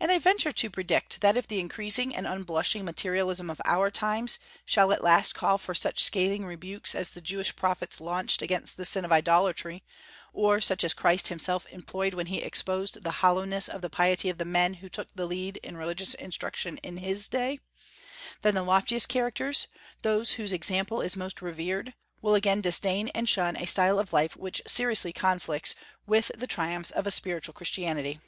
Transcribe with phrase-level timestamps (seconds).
[0.00, 4.38] And I venture to predict, that if the increasing and unblushing materialism of our times
[4.64, 8.86] shall at last call for such scathing rebukes as the Jewish prophets launched against the
[8.86, 9.84] sin of idolatry,
[10.32, 14.38] or such as Christ himself employed when he exposed the hollowness of the piety of
[14.38, 17.60] the men who took the lead in religious instruction in his day,
[18.40, 19.68] then the loftiest characters
[20.00, 21.92] those whose example is most revered
[22.22, 25.74] will again disdain and shun a style of life which seriously conflicts
[26.06, 28.18] with the triumphs of a spiritual Christianity.